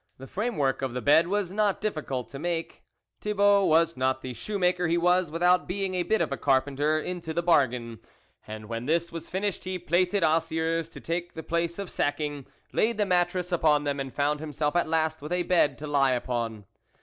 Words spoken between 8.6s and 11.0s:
when this was finished he plaited osiers to